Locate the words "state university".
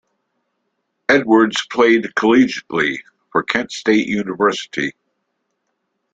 3.71-4.93